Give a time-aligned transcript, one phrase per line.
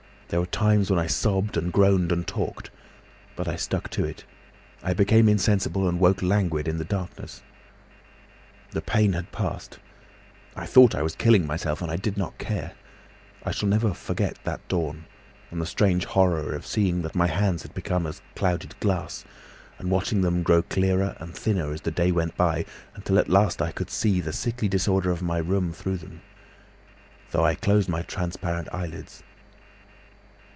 [0.31, 2.71] There were times when I sobbed and groaned and talked.
[3.35, 4.23] But I stuck to it....
[4.81, 7.43] I became insensible and woke languid in the darkness.
[8.71, 9.79] "The pain had passed.
[10.55, 12.75] I thought I was killing myself and I did not care.
[13.43, 15.03] I shall never forget that dawn,
[15.49, 19.25] and the strange horror of seeing that my hands had become as clouded glass,
[19.79, 22.63] and watching them grow clearer and thinner as the day went by,
[22.95, 26.21] until at last I could see the sickly disorder of my room through them,
[27.31, 29.23] though I closed my transparent eyelids.